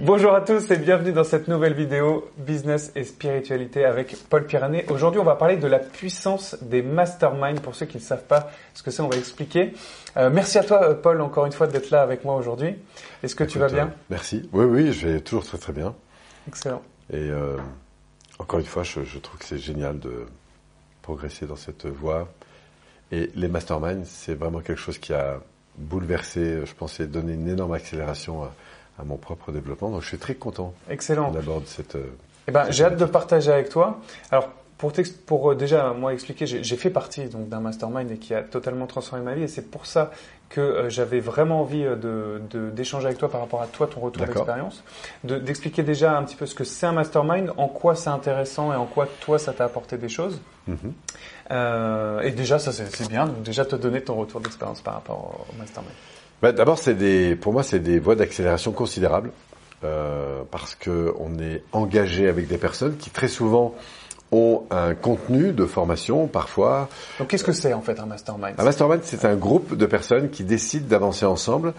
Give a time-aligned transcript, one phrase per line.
[0.00, 4.84] Bonjour à tous et bienvenue dans cette nouvelle vidéo Business et spiritualité avec Paul Pyrénées.
[4.90, 7.60] Aujourd'hui, on va parler de la puissance des masterminds.
[7.62, 9.72] Pour ceux qui ne savent pas ce que c'est, on va expliquer.
[10.18, 12.76] Euh, merci à toi, Paul, encore une fois, d'être là avec moi aujourd'hui.
[13.22, 13.90] Est-ce que tu vas bien?
[14.10, 14.46] Merci.
[14.52, 15.94] Oui, oui, je vais toujours très très bien.
[16.46, 16.82] Excellent.
[17.10, 17.56] Et euh,
[18.38, 20.26] encore une fois, je, je trouve que c'est génial de
[21.00, 22.28] progresser dans cette voie.
[23.12, 25.40] Et les masterminds, c'est vraiment quelque chose qui a
[25.78, 28.52] bouleversé, je pense, et donné une énorme accélération à,
[28.98, 29.90] à mon propre développement.
[29.90, 30.74] Donc je suis très content.
[30.90, 31.30] Excellent.
[31.30, 31.96] D'abord cette.
[31.96, 32.16] Euh,
[32.48, 34.00] eh ben, j'ai hâte de partager avec toi.
[34.30, 34.92] Alors pour,
[35.26, 38.86] pour euh, déjà moi expliquer, j'ai fait partie donc d'un mastermind et qui a totalement
[38.86, 40.10] transformé ma vie et c'est pour ça
[40.48, 42.40] que euh, j'avais vraiment envie de
[42.70, 44.84] d'échanger avec toi par rapport à toi ton retour d'expérience,
[45.24, 48.76] d'expliquer déjà un petit peu ce que c'est un mastermind, en quoi c'est intéressant et
[48.76, 50.40] en quoi toi ça t'a apporté des choses.
[50.68, 50.74] Mm-hmm.
[51.52, 55.46] euh, et déjà ça c'est bien, donc déjà te donner ton retour d'expérience par rapport
[55.50, 55.94] au mastermind.
[56.42, 59.32] Bah, D'abord, c'est des, pour moi, c'est des voies d'accélération considérables
[59.84, 63.74] euh, parce que on est engagé avec des personnes qui très souvent
[64.32, 66.88] ont un contenu de formation parfois.
[67.18, 68.54] Donc, qu'est-ce que c'est en fait un mastermind?
[68.58, 71.74] Un mastermind, c'est un groupe de personnes qui décident d'avancer ensemble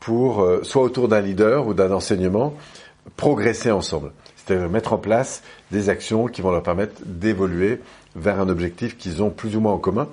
[0.00, 2.54] pour euh, soit autour d'un leader ou d'un enseignement
[3.16, 4.12] progresser ensemble.
[4.36, 7.80] C'est-à-dire mettre en place des actions qui vont leur permettre d'évoluer
[8.14, 10.08] vers un objectif qu'ils ont plus ou moins en commun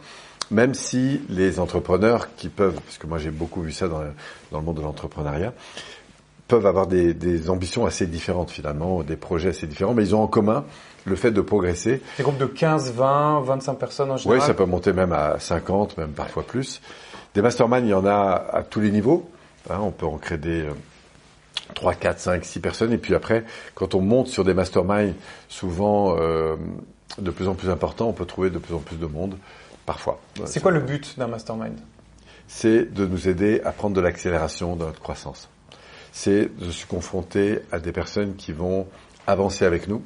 [0.52, 4.62] même si les entrepreneurs qui peuvent, parce que moi j'ai beaucoup vu ça dans, le
[4.62, 5.54] monde de l'entrepreneuriat,
[6.54, 10.28] peuvent avoir des, ambitions assez différentes finalement, des projets assez différents, mais ils ont en
[10.28, 10.66] commun
[11.04, 12.00] le fait de progresser.
[12.18, 15.40] Des groupes de 15, 20, 25 personnes en général Oui, ça peut monter même à
[15.40, 16.80] 50, même parfois plus.
[17.34, 19.28] Des masterminds, il y en a à tous les niveaux.
[19.68, 20.68] Hein, on peut en créer des
[21.74, 22.94] 3, 4, 5, 6 personnes.
[22.94, 25.16] Et puis après, quand on monte sur des masterminds,
[25.50, 26.56] souvent euh,
[27.18, 29.38] de plus en plus importants, on peut trouver de plus en plus de monde.
[29.88, 30.20] Parfois.
[30.46, 31.80] C'est quoi le but d'un mastermind?
[32.48, 35.50] C'est de nous aider à prendre de l'accélération dans notre croissance.
[36.14, 38.88] C'est de se confronter à des personnes qui vont
[39.28, 40.02] avancer avec nous.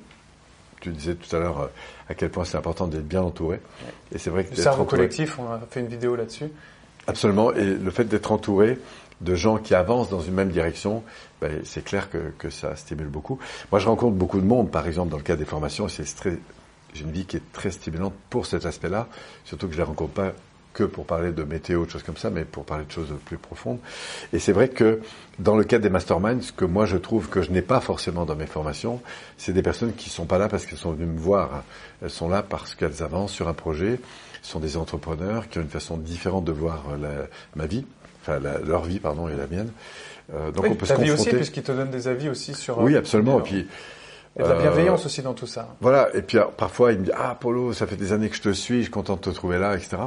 [0.80, 1.68] Tu disais tout à l'heure euh,
[2.10, 3.60] à quel point c'est important d'être bien entouré.
[4.12, 6.50] Et c'est vrai que le cerveau collectif, on a fait une vidéo là-dessus.
[7.08, 7.54] Absolument.
[7.54, 8.80] Et le fait d'être entouré
[9.22, 11.04] de gens qui avancent dans une même direction,
[11.42, 13.40] ben, c'est clair que, que, ça stimule beaucoup.
[13.72, 16.38] Moi, je rencontre beaucoup de monde, par exemple, dans le cas des formations, c'est très,
[16.94, 19.08] j'ai une vie qui est très stimulante pour cet aspect-là,
[19.44, 20.34] surtout que je ne les rencontre pas
[20.78, 23.38] que pour parler de météo, de choses comme ça, mais pour parler de choses plus
[23.38, 23.80] profondes.
[24.32, 25.02] Et c'est vrai que
[25.40, 28.26] dans le cadre des masterminds, ce que moi je trouve que je n'ai pas forcément
[28.26, 29.02] dans mes formations,
[29.38, 31.64] c'est des personnes qui sont pas là parce qu'elles sont venues me voir.
[32.04, 34.00] Elles sont là parce qu'elles avancent sur un projet.
[34.44, 36.84] Ce sont des entrepreneurs qui ont une façon différente de voir
[37.56, 37.84] ma vie,
[38.22, 39.72] enfin leur vie pardon et la mienne.
[40.34, 42.78] Euh, donc on peut ta se vie aussi, puisqu'ils te donnent des avis aussi sur.
[42.80, 43.40] Oui, absolument.
[43.40, 43.68] Et puis
[44.38, 45.68] et de la bienveillance aussi dans tout ça.
[45.82, 48.42] Voilà, et puis parfois il me dit Ah Polo, ça fait des années que je
[48.42, 49.98] te suis, je suis content de te trouver là, etc.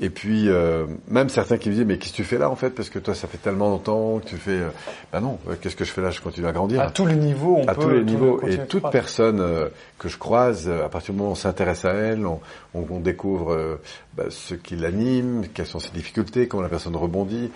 [0.00, 2.56] Et puis euh, même certains qui me disent Mais qu'est-ce que tu fais là en
[2.56, 2.70] fait?
[2.70, 4.50] Parce que toi ça fait tellement longtemps que tu fais...
[4.50, 4.68] Euh,
[5.12, 6.10] ben non, euh, qu'est-ce que je fais là?
[6.10, 6.80] Je continue à grandir.
[6.80, 7.80] À tous les niveaux, on à peut...
[7.80, 8.40] À tous les niveaux.
[8.46, 12.26] Et toute personne que je croise, à partir du moment où on s'intéresse à elle,
[12.26, 12.40] on,
[12.74, 13.78] on, découvre
[14.14, 17.52] ben, ce qui l'anime, quelles sont ses difficultés, comment la personne rebondit,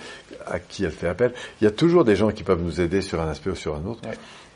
[0.46, 1.32] à qui elle fait appel.
[1.60, 3.74] Il y a toujours des gens qui peuvent nous aider sur un aspect ou sur
[3.74, 4.02] un autre.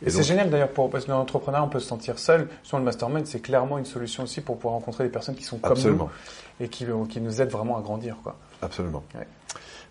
[0.05, 1.25] Et, c'est génial d'ailleurs pour parce que dans
[1.61, 2.49] on peut se sentir seul.
[2.63, 5.59] Sur le mastermind, c'est clairement une solution aussi pour pouvoir rencontrer des personnes qui sont
[5.59, 6.09] comme nous
[6.61, 8.37] et qui, qui nous aident vraiment à grandir, quoi.
[8.63, 9.03] Absolument.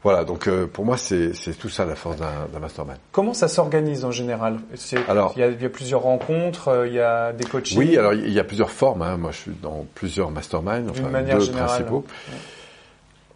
[0.03, 2.97] Voilà, donc euh, pour moi c'est tout ça la force d'un mastermind.
[3.11, 4.57] Comment ça s'organise en général?
[5.07, 7.77] Alors, il y, a, il y, a, plusieurs rencontres, euh, il y a des coachings?
[7.77, 9.03] Oui, alors il y a plusieurs formes.
[9.03, 9.17] Hein.
[9.17, 11.67] Moi je suis dans plusieurs masterminds, enfin manière deux générale.
[11.67, 12.05] principaux.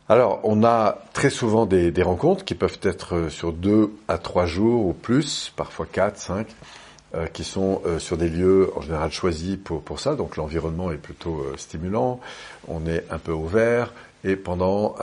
[0.07, 4.45] Alors, on a très souvent des, rencontres qui peuvent être euh, sur deux à trois
[4.45, 6.47] jours ou plus, parfois quatre, cinq,
[7.15, 10.15] euh, qui sont euh, sur des lieux en général choisis pour, pour ça.
[10.15, 12.19] Donc l'environnement est plutôt stimulant,
[12.67, 13.93] on est un peu ouvert,
[14.23, 14.95] et pendant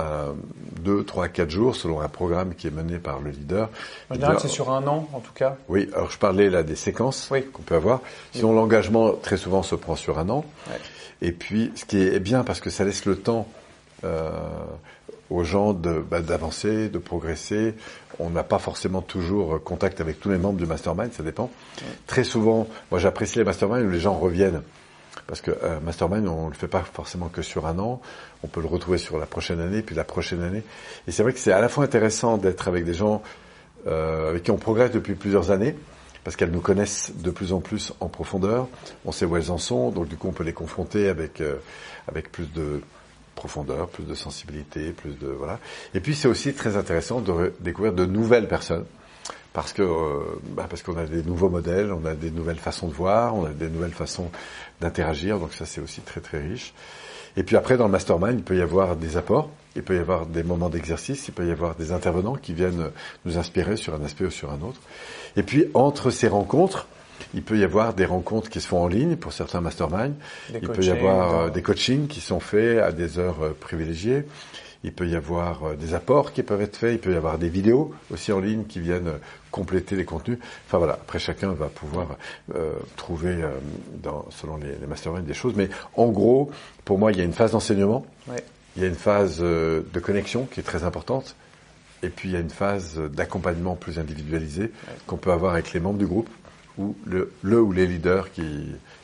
[0.81, 3.69] deux, trois, quatre jours, selon un programme qui est mené par le leader.
[4.11, 5.57] En général, c'est sur un an, en tout cas.
[5.69, 5.89] Oui.
[5.95, 8.01] Alors, je parlais là des séquences qu'on peut avoir.
[8.33, 10.45] Sinon, l'engagement très souvent se prend sur un an.
[11.21, 13.47] Et puis, ce qui est bien parce que ça laisse le temps
[14.03, 14.31] euh,
[15.35, 17.75] aux gens bah, d'avancer, de, progresser.
[18.19, 21.51] On n'a pas forcément toujours contact avec tous les membres du mastermind, ça dépend.
[22.07, 24.63] Très souvent, moi j'apprécie les masterminds où les gens reviennent.
[25.27, 28.01] Parce que euh, mastermind, on ne le fait pas forcément que sur un an.
[28.43, 30.63] On peut le retrouver sur la prochaine année, puis la prochaine année.
[31.07, 33.23] Et c'est vrai que c'est à la fois intéressant d'être avec des gens
[33.87, 35.75] euh, avec qui on progresse depuis plusieurs années,
[36.25, 38.69] parce qu'elles nous connaissent de plus en plus en profondeur.
[39.05, 41.57] On sait où elles en sont, donc du coup on peut les confronter avec euh,
[42.09, 42.81] avec plus de
[43.43, 45.59] profondeur, plus de sensibilité, plus de voilà.
[45.95, 48.85] Et puis c'est aussi très intéressant de découvrir de nouvelles personnes
[49.53, 50.21] parce que euh,
[50.55, 53.45] bah parce qu'on a des nouveaux modèles, on a des nouvelles façons de voir, on
[53.45, 54.31] a des nouvelles façons
[54.81, 56.73] d'interagir, donc ça c'est aussi très très riche.
[57.37, 59.99] Et puis après dans le mastermind, il peut y avoir des apports il peut y
[59.99, 62.91] avoir des moments d'exercice, il peut y avoir des intervenants qui viennent
[63.25, 64.81] nous inspirer sur un aspect ou sur un autre.
[65.37, 66.87] Et puis entre ces rencontres,
[67.35, 70.15] il peut y avoir des rencontres qui se font en ligne pour certains masterminds.
[70.51, 74.25] il peut y avoir euh, des coachings qui sont faits à des heures euh, privilégiées.
[74.85, 76.93] Il peut y avoir euh, des apports qui peuvent être faits.
[76.95, 79.13] Il peut y avoir des vidéos aussi en ligne qui viennent
[79.51, 80.39] compléter les contenus.
[80.67, 82.17] Enfin voilà, après chacun va pouvoir
[82.97, 83.45] trouver
[84.03, 85.55] dans, selon les, les masterminds des choses.
[85.57, 86.51] Mais en gros,
[86.87, 88.07] pour moi, il y a une phase d'enseignement.
[88.77, 91.37] Il y a une phase de connexion qui est très importante.
[92.03, 94.73] Et puis il y a une phase d'accompagnement plus individualisé
[95.07, 96.29] qu'on peut avoir avec les membres du groupe
[96.79, 98.43] ou le, le ou les leaders qui,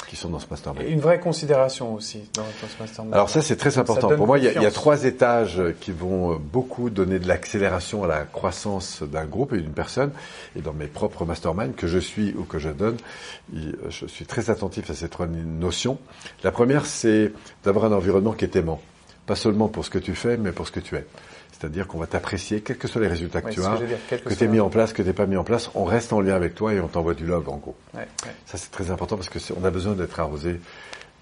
[0.08, 0.88] qui sont dans ce mastermind.
[0.88, 3.14] une vraie considération aussi dans, ce mastermind.
[3.14, 4.08] Alors ça c'est très important.
[4.16, 7.28] Pour moi, il y, a, il y, a, trois étages qui vont beaucoup donner de
[7.28, 10.12] l'accélération à la croissance d'un groupe et d'une personne.
[10.56, 12.96] Et dans mes propres masterminds que je suis ou que je donne,
[13.52, 15.98] je suis très attentif à ces trois notions.
[16.42, 17.32] La première, c'est
[17.64, 18.80] d'avoir un environnement qui est aimant,
[19.26, 21.06] pas seulement pour ce que tu fais, mais pour ce que tu es.
[21.58, 23.78] C'est-à-dire qu'on va t'apprécier, quels que soient les résultats que tu as,
[24.10, 26.12] que, tu as mis en place, que tu n'es pas mis en place, on reste
[26.12, 27.76] en lien avec toi et on t'envoie du love en gros.
[28.46, 30.60] Ça c'est très important parce que on a besoin d'être arrosé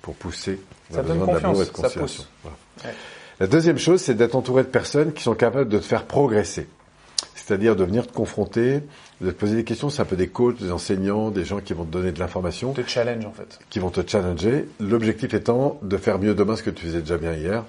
[0.03, 0.61] pour pousser.
[0.91, 2.25] On ça a besoin d'amour et de conciliation.
[3.41, 6.69] La deuxième chose, c'est d'être entouré de personnes qui sont capables de te faire progresser.
[7.35, 8.81] C'est-à-dire de venir te confronter,
[9.21, 9.89] de te poser des questions.
[9.89, 12.73] C'est un peu des coachs, des enseignants, des gens qui vont te donner de l'information.
[12.73, 13.59] Te challenge en fait.
[13.71, 14.69] Qui vont te challenger.
[14.81, 17.65] L'objectif étant de faire mieux demain ce que tu faisais déjà bien hier,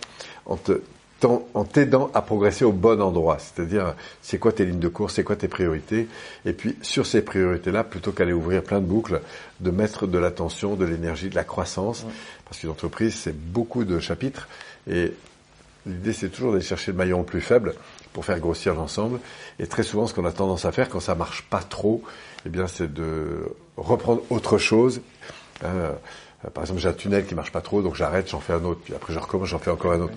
[0.46, 0.82] en te
[1.26, 3.38] en t'aidant à progresser au bon endroit.
[3.40, 6.08] C'est-à-dire, c'est quoi tes lignes de course, c'est quoi tes priorités?
[6.46, 9.22] Et puis, sur ces priorités-là, plutôt qu'aller ouvrir plein de boucles,
[9.60, 12.06] de mettre de l'attention, de l'énergie, de la croissance.
[12.46, 14.48] Parce qu'une entreprise, c'est beaucoup de chapitres.
[14.90, 15.14] Et
[15.86, 17.74] l'idée, c'est toujours d'aller chercher le maillon le plus faible
[18.14, 19.20] pour faire grossir l'ensemble.
[19.60, 22.04] Et très souvent, ce qu'on a tendance à faire quand ça marche pas trop,
[22.46, 25.02] eh bien, c'est de reprendre autre chose.
[25.64, 25.94] Hein,
[26.54, 28.82] par exemple, j'ai un tunnel qui marche pas trop, donc j'arrête, j'en fais un autre,
[28.84, 30.14] puis après je recommence, j'en fais encore un autre.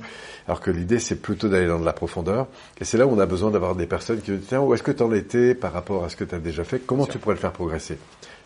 [0.46, 2.46] Alors que l'idée, c'est plutôt d'aller dans de la profondeur.
[2.78, 4.82] Et c'est là où on a besoin d'avoir des personnes qui disent, tiens, où est-ce
[4.82, 6.80] que tu en étais par rapport à ce que tu as déjà fait?
[6.80, 7.98] Comment tu pourrais le faire progresser?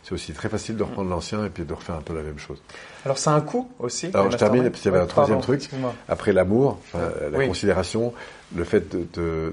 [0.04, 2.38] C'est aussi très facile de reprendre l'ancien et puis de refaire un peu la même
[2.38, 2.62] chose.
[3.06, 4.10] Alors c'est un coût aussi.
[4.12, 5.68] Alors je termine, et puis il y avait un troisième truc.
[6.08, 8.12] Après l'amour, la considération,
[8.54, 8.94] le fait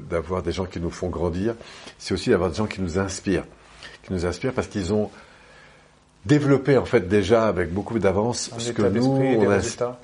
[0.09, 1.55] d'avoir de, des gens qui nous font grandir,
[1.97, 3.45] c'est aussi d'avoir des gens qui nous inspirent,
[4.03, 5.09] qui nous inspirent parce qu'ils ont
[6.25, 9.59] développer en fait déjà avec beaucoup d'avance ce que nous on,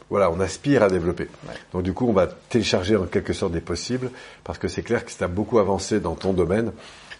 [0.10, 1.28] voilà, on aspire à développer.
[1.74, 4.10] Donc du coup, on va télécharger en quelque sorte des possibles
[4.44, 6.72] parce que c'est clair que si tu as beaucoup avancé dans ton domaine,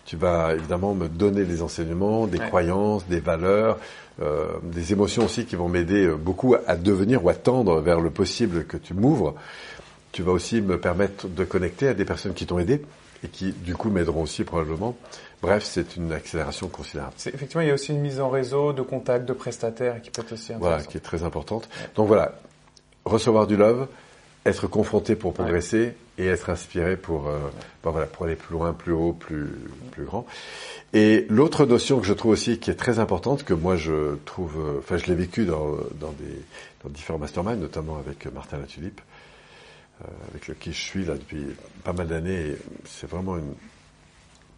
[0.06, 3.78] tu vas évidemment me donner des enseignements, des croyances, des valeurs,
[4.22, 8.00] euh, des émotions aussi qui vont m'aider euh, beaucoup à devenir ou à tendre vers
[8.00, 9.36] le possible que tu m'ouvres.
[10.14, 12.82] Tu vas aussi me permettre de connecter à des personnes qui t'ont aidé
[13.24, 14.96] et qui du coup m'aideront aussi probablement
[15.42, 17.14] Bref, c'est une accélération considérable.
[17.28, 20.22] Effectivement, il y a aussi une mise en réseau de contacts, de prestataires qui peut
[20.24, 21.70] être aussi Voilà, qui est très importante.
[21.96, 22.34] Donc voilà,
[23.06, 23.88] recevoir du love,
[24.46, 27.38] être confronté pour progresser et être inspiré pour, euh,
[27.84, 29.50] ben voilà, pour aller plus loin, plus haut, plus,
[29.92, 30.26] plus grand.
[30.94, 34.58] Et l'autre notion que je trouve aussi qui est très importante, que moi je trouve,
[34.58, 36.42] euh, enfin je l'ai vécu dans, dans, des,
[36.84, 39.02] dans différents masterminds, notamment avec Martin Latulippe,
[40.02, 41.46] euh, avec lequel je suis là depuis
[41.84, 42.56] pas mal d'années.
[42.86, 43.54] C'est vraiment une,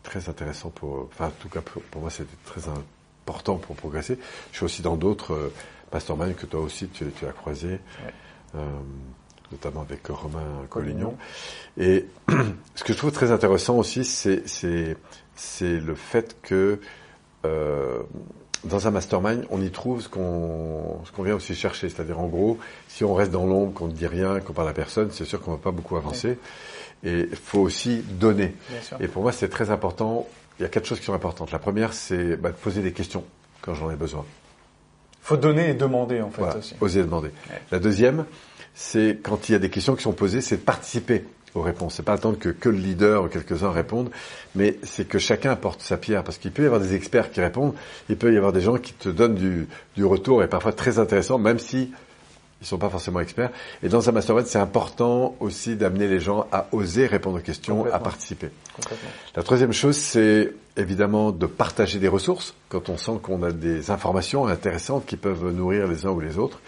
[0.10, 4.18] très intéressant pour, enfin, en tout cas pour, moi, c'était très important pour progresser.
[4.52, 5.54] Je suis aussi dans d'autres euh,
[5.94, 7.80] masterminds que toi aussi tu, tu as croisé,
[8.56, 8.60] euh,
[9.52, 11.16] notamment avec Romain Collignon.
[11.78, 12.08] Et
[12.76, 14.44] ce que je trouve très intéressant aussi, c'est
[15.36, 16.80] c'est le fait que
[17.46, 18.00] euh,
[18.66, 22.28] dans un mastermind, on y trouve ce qu'on ce qu'on vient aussi chercher, c'est-à-dire en
[22.28, 22.58] gros,
[22.88, 25.40] si on reste dans l'ombre, qu'on ne dit rien, qu'on parle à personne, c'est sûr
[25.40, 26.40] qu'on va pas beaucoup avancer.
[27.04, 28.56] Et il faut aussi donner.
[29.00, 30.28] Et pour moi, c'est très important.
[30.60, 31.52] Il y a quatre choses qui sont importantes.
[31.52, 33.24] La première, c'est bah, de poser des questions
[33.62, 34.26] quand j'en ai besoin.
[35.22, 36.76] Il faut donner et demander, en fait, aussi.
[36.82, 37.30] Oser demander.
[37.72, 38.26] La deuxième,
[38.74, 41.26] c'est quand il y a des questions qui sont posées, c'est de participer
[41.56, 41.96] aux réponses.
[41.96, 44.10] C'est pas attendre que, que le leader ou quelques-uns répondent,
[44.56, 46.24] mais c'est que chacun apporte sa pierre.
[46.24, 47.74] Parce qu'il peut y avoir des experts qui répondent,
[48.10, 51.00] il peut y avoir des gens qui te donnent du, du retour et parfois très
[51.00, 51.92] intéressant, même si
[52.62, 53.52] ils sont pas forcément experts.
[53.84, 57.86] Et dans un mastermind, c'est important aussi d'amener les gens à oser répondre aux questions,
[57.92, 58.50] à participer.
[59.36, 63.92] La troisième chose, c'est évidemment de partager des ressources quand on sent qu'on a des
[63.92, 66.60] informations intéressantes qui peuvent nourrir les uns ou les autres.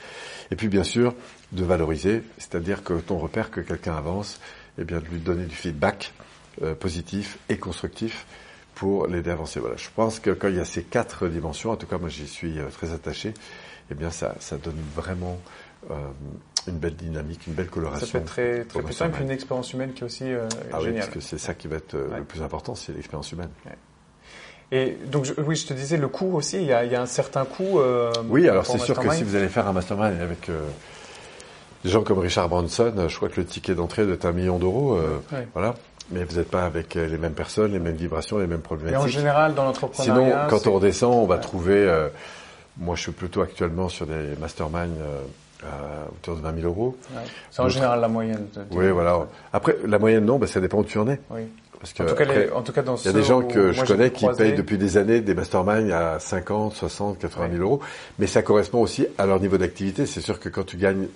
[0.51, 1.13] Et puis bien sûr,
[1.51, 4.39] de valoriser, c'est-à-dire que quand on repère que quelqu'un avance,
[4.77, 6.13] eh bien de lui donner du feedback
[6.61, 8.25] euh, positif et constructif
[8.75, 9.59] pour l'aider à avancer.
[9.59, 12.09] Voilà, je pense que quand il y a ces quatre dimensions, en tout cas moi
[12.09, 13.33] j'y suis euh, très attaché,
[13.89, 15.39] eh bien ça, ça donne vraiment
[16.67, 18.05] une belle dynamique, une belle coloration.
[18.05, 20.47] Ça peut être très, très puissant, et puis une expérience humaine qui est aussi euh,
[20.71, 20.93] ah géniale.
[20.93, 23.49] Oui, parce que c'est ça qui va être euh, le plus important, c'est l'expérience humaine.
[24.71, 27.01] Et donc, oui, je te disais, le coût aussi, il y a, il y a
[27.01, 27.79] un certain coût.
[28.29, 30.49] oui, alors c'est sûr que si vous allez faire un mastermind avec
[31.83, 34.59] des gens comme Richard Branson, je crois que le ticket d'entrée doit être un million
[34.59, 34.97] d'euros.
[35.53, 35.75] Voilà.
[36.09, 38.99] Mais vous n'êtes pas avec les mêmes personnes, les mêmes vibrations, les mêmes problématiques.
[38.99, 40.47] Et en général, dans l'entrepreneuriat.
[40.47, 42.07] Sinon, quand on redescend, on va trouver.
[42.77, 44.95] moi, je suis plutôt actuellement sur des masterminds
[45.63, 46.97] à autour de 20 000 euros.
[47.49, 48.47] C'est en général la moyenne.
[48.71, 49.27] oui, voilà.
[49.53, 51.19] Après, la moyenne, non, bah, ça dépend où tu en es.
[51.29, 51.41] Oui.
[51.79, 53.71] Parce que en, tout cas, en tout cas, dans il y a des gens que
[53.71, 57.79] je connais qui payent depuis des années des masterminds à 50, 60, 80 000 euros,
[58.19, 60.05] mais ça correspond aussi à leur niveau d'activité.
[60.05, 61.07] C'est sûr que quand tu gagnes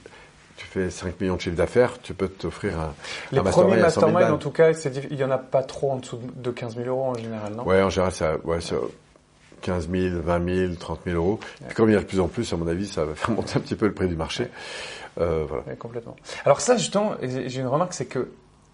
[0.58, 2.94] tu fais 5 millions de chiffre d'affaires, tu peux t'offrir un,
[3.32, 4.72] Les premiers masterminds, en tout cas,
[5.12, 7.64] il y en a pas trop en dessous de 15 000 euros en général, non?
[7.64, 8.60] Ouais, en général, ça, ouais,
[9.66, 11.40] 15 000, 20 000, 30 000 euros.
[11.66, 13.32] Puis comme il y a de plus en plus, à mon avis, ça va faire
[13.32, 14.48] monter un petit peu le prix du marché.
[15.20, 15.76] Euh, voilà.
[15.76, 16.16] complètement.
[16.46, 18.30] Alors ça, justement, j'ai une remarque, c'est que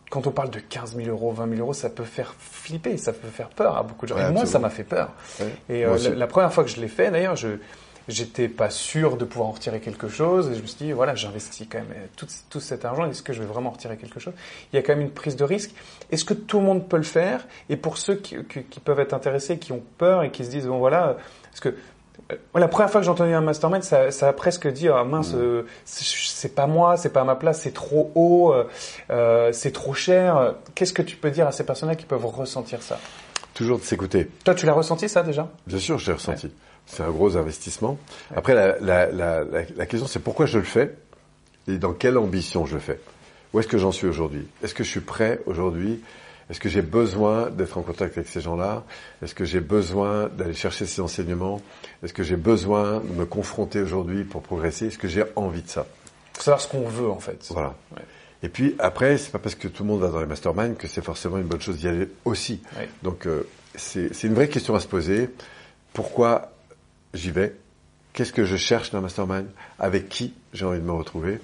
[0.10, 3.14] quand on parle de 15 000 euros, 20 000 euros, ça peut faire flipper, ça
[3.14, 4.18] peut faire peur à beaucoup de gens.
[4.18, 5.14] et moi, ça m'a fait peur.
[5.70, 7.48] Et euh, la, première fois que je l'ai fait, d'ailleurs, je
[8.08, 11.16] j'étais pas sûr de pouvoir en retirer quelque chose et je me suis dit voilà
[11.16, 14.20] j'investis quand même tout, tout cet argent est-ce que je vais vraiment en retirer quelque
[14.20, 14.34] chose?
[14.72, 15.72] Il y a quand même une prise de risque
[16.12, 17.48] est-ce que tout le monde peut le faire?
[17.70, 20.68] Et pour ceux qui, qui, peuvent être intéressés qui ont peur et qui se disent
[20.68, 21.76] bon voilà parce que
[22.32, 25.04] euh, la première fois que j'ai entendu un mastermind, ça, ça a presque dit ah
[25.04, 25.40] mince, mm.
[25.40, 28.54] euh, c'est pas moi, c'est pas à ma place, c'est trop haut,
[29.10, 30.56] euh, c'est trop cher.
[30.76, 33.00] Qu'est-ce que tu peux dire à ces personnes-là qui peuvent ressentir ça?
[33.62, 34.28] Toujours de s'écouter.
[34.44, 35.48] Toi, tu l'as ressenti ça déjà?
[35.68, 36.50] Bien sûr, je l'ai ressenti.
[36.88, 38.00] C'est un gros investissement.
[38.36, 40.96] Après, la, la, la, la question, c'est pourquoi je le fais
[41.68, 43.00] et dans quelle ambition je le fais?
[43.54, 44.48] Où est-ce que j'en suis aujourd'hui?
[44.64, 46.02] Est-ce que je suis prêt aujourd'hui?
[46.50, 48.84] Est-ce que j'ai besoin d'être en contact avec ces gens-là?
[49.22, 51.62] Est-ce que j'ai besoin d'aller chercher ces enseignements?
[52.04, 54.88] Est-ce que j'ai besoin de me confronter aujourd'hui pour progresser?
[54.88, 55.86] Est-ce que j'ai envie de ça?
[56.34, 57.46] Faut savoir ce qu'on veut en fait.
[57.52, 57.76] Voilà.
[58.44, 60.88] Et puis après, c'est pas parce que tout le monde va dans les masterminds que
[60.88, 62.62] c'est forcément une bonne chose d'y aller aussi.
[63.04, 65.30] Donc euh, c'est une vraie question à se poser.
[65.94, 66.52] Pourquoi
[67.14, 67.56] j'y vais?
[68.14, 69.48] Qu'est-ce que je cherche dans un mastermind?
[69.80, 71.40] Avec qui j'ai envie de me retrouver?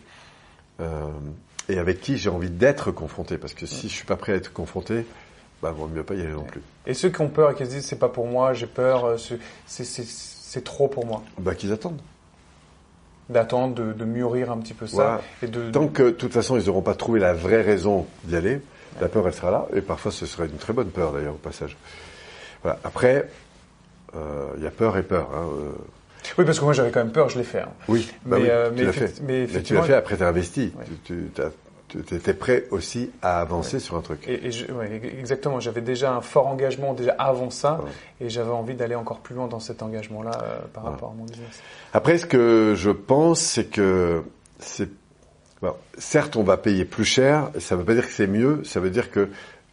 [0.80, 1.08] Euh,
[1.70, 3.38] Et avec qui j'ai envie d'être confronté?
[3.38, 5.06] Parce que si je suis pas prêt à être confronté,
[5.62, 6.62] bah vaut mieux pas y aller non plus.
[6.86, 9.06] Et ceux qui ont peur et qui se disent c'est pas pour moi, j'ai peur,
[9.06, 9.18] euh,
[9.68, 11.24] c'est trop pour moi.
[11.38, 12.01] Bah qu'ils attendent.
[13.29, 15.22] D'attendre, de, de, mûrir un petit peu ça.
[15.43, 18.38] Et de, Tant que de toute façon ils n'auront pas trouvé la vraie raison d'y
[18.38, 18.62] aller,
[19.01, 19.65] la peur elle sera là.
[19.75, 21.75] Et parfois ce serait une très bonne peur d'ailleurs au passage.
[22.63, 22.79] Voilà.
[22.84, 23.29] Après,
[24.15, 25.29] euh, il y a peur et peur.
[25.34, 25.72] Hein, euh.
[26.38, 27.62] Oui, parce que moi j'avais quand même peur, je l'ai fait.
[27.62, 27.69] Hein.
[27.88, 29.22] Oui, bah mais, euh, tu l'as fait.
[29.22, 30.74] Mais, tu l'as fait après, tu as investi.
[31.88, 34.27] Tu, étais prêt aussi à avancer sur un truc.
[34.27, 34.48] Et,
[35.20, 37.79] exactement, j'avais déjà un fort engagement déjà avant ça,
[38.20, 40.32] et j'avais envie d'aller encore plus loin dans cet engagement-là
[40.74, 41.62] par rapport à mon business.
[41.94, 44.24] Après, ce que je pense, c'est que
[44.60, 44.89] c'est
[45.98, 47.50] certes, on va payer plus cher.
[47.60, 48.63] Ça ne veut pas dire que c'est mieux.
[48.63, 49.29] Ça veut dire que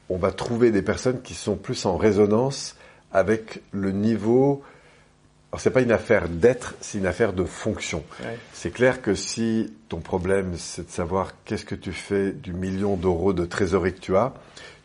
[0.08, 2.76] on va trouver des personnes qui sont plus en résonance
[3.12, 4.62] avec le niveau.
[5.54, 8.02] Alors c'est pas une affaire d'être, c'est une affaire de fonction.
[8.52, 12.96] C'est clair que si ton problème c'est de savoir qu'est-ce que tu fais du million
[12.96, 14.32] d'euros de trésorerie que tu as,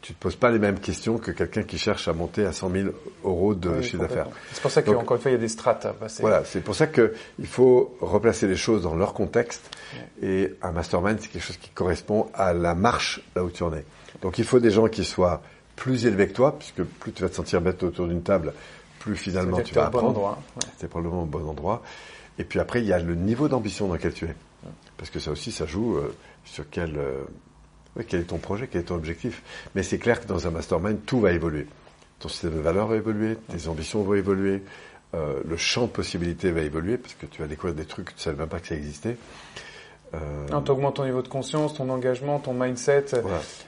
[0.03, 2.69] tu te poses pas les mêmes questions que quelqu'un qui cherche à monter à 100
[2.69, 2.89] 000
[3.23, 4.27] euros de chiffre d'affaires.
[4.53, 6.21] C'est pour ça qu'encore une fois, il y a des strates à passer.
[6.21, 9.71] Voilà, c'est pour ça qu'il faut replacer les choses dans leur contexte.
[10.21, 13.73] Et un mastermind, c'est quelque chose qui correspond à la marche là où tu en
[13.73, 13.85] es.
[14.21, 15.41] Donc il faut des gens qui soient
[15.75, 18.53] plus élevé que toi, puisque plus tu vas te sentir bête autour d'une table,
[18.99, 20.13] plus finalement tu vas apprendre.
[20.13, 20.67] Bon ouais.
[20.77, 21.81] C'est probablement au bon endroit.
[22.37, 24.35] Et puis après, il y a le niveau d'ambition dans lequel tu es.
[24.97, 26.15] Parce que ça aussi, ça joue euh,
[26.45, 27.23] sur quel, euh,
[28.07, 29.41] quel est ton projet, quel est ton objectif.
[29.75, 31.67] Mais c'est clair que dans un mastermind, tout va évoluer.
[32.19, 34.61] Ton système de valeurs va évoluer, tes ambitions vont évoluer,
[35.15, 38.11] euh, le champ de possibilités va évoluer, parce que tu vas découvrir des trucs que
[38.11, 39.17] tu ne savais même pas que ça existait.
[40.13, 40.61] Euh...
[40.65, 43.05] Tu augmentes ton niveau de conscience, ton engagement, ton mindset,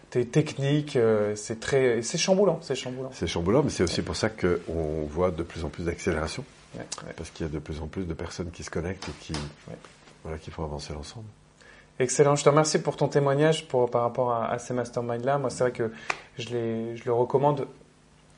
[0.10, 0.96] tes techniques.
[0.96, 3.10] Euh, c'est très, c'est chamboulant, c'est chamboulant.
[3.14, 6.44] C'est chamboulant, mais c'est aussi pour ça qu'on voit de plus en plus d'accélération,
[7.16, 9.34] parce qu'il y a de plus en plus de personnes qui se connectent et qui,
[10.24, 11.26] voilà, qui font avancer l'ensemble.
[12.00, 12.36] Excellent.
[12.36, 15.38] Je te remercie pour ton témoignage pour, par rapport à, ces masterminds-là.
[15.38, 15.92] Moi, c'est vrai que
[16.40, 17.68] je, les, je le recommande.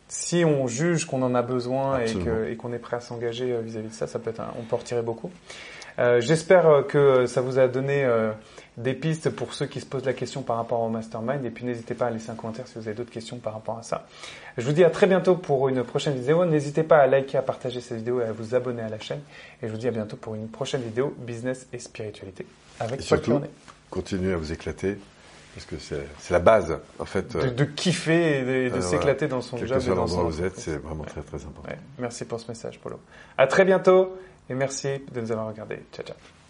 [0.10, 3.88] Si on juge qu'on en a besoin et qu'on est prêt à s'engager euh, vis-à-vis
[3.88, 5.32] de ça, ça peut être on peut en retirer beaucoup.
[6.00, 8.32] Euh, j'espère que ça vous a donné euh,
[8.78, 11.46] des pistes pour ceux qui se posent la question par rapport au mastermind.
[11.46, 13.78] Et puis n'hésitez pas à laisser un commentaire si vous avez d'autres questions par rapport
[13.78, 14.08] à ça.
[14.58, 16.46] Je vous dis à très bientôt pour une prochaine vidéo.
[16.46, 19.22] N'hésitez pas à liker, à partager cette vidéo et à vous abonner à la chaîne.
[19.62, 22.46] Et je vous dis à bientôt pour une prochaine vidéo business et spiritualité
[22.80, 23.40] avec et surtout,
[23.90, 24.98] continuez à vous éclater.
[25.54, 27.38] Parce que c'est la base, en fait.
[27.38, 29.80] De, de kiffer et de, s'éclater dans son job.
[29.80, 31.70] et dans l'endroit où vous êtes, c'est vraiment très très important.
[32.00, 33.00] Merci pour ce message, Polo.
[33.38, 34.18] À très bientôt.
[34.50, 35.80] Et merci de nous avoir regardés.
[35.92, 36.43] Ciao, ciao.